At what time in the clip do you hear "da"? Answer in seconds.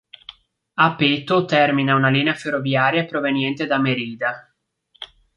3.67-3.77